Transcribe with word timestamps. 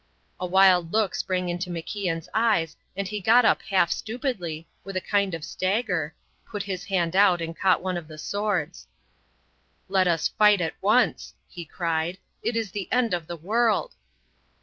A 0.39 0.47
wild 0.47 0.91
look 0.91 1.13
sprang 1.13 1.47
into 1.47 1.69
MacIan's 1.69 2.27
eyes 2.33 2.75
and 2.97 3.07
he 3.07 3.21
got 3.21 3.45
up 3.45 3.61
half 3.61 3.91
stupidly, 3.91 4.67
with 4.83 4.95
a 4.95 4.99
kind 4.99 5.35
of 5.35 5.45
stagger, 5.45 6.15
put 6.49 6.63
his 6.63 6.85
hand 6.85 7.15
out 7.15 7.39
and 7.39 7.55
caught 7.55 7.83
one 7.83 7.97
of 7.97 8.07
the 8.07 8.17
swords. 8.17 8.87
"Let 9.87 10.07
us 10.07 10.27
fight 10.27 10.59
at 10.59 10.73
once," 10.81 11.35
he 11.47 11.65
cried, 11.65 12.17
"it 12.41 12.55
is 12.55 12.71
the 12.71 12.91
end 12.91 13.13
of 13.13 13.27
the 13.27 13.37
world." 13.37 13.93